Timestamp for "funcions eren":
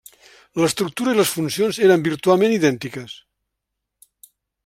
1.39-2.07